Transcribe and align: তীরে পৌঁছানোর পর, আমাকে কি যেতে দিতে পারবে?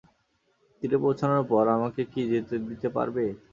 তীরে 0.77 0.97
পৌঁছানোর 1.03 1.43
পর, 1.51 1.63
আমাকে 1.77 2.01
কি 2.11 2.21
যেতে 2.31 2.55
দিতে 2.67 2.87
পারবে? 2.95 3.25